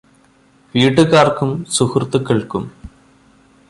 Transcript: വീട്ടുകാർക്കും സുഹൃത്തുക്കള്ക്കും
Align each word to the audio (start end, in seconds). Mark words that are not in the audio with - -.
വീട്ടുകാർക്കും 0.75 1.51
സുഹൃത്തുക്കള്ക്കും 1.69 2.63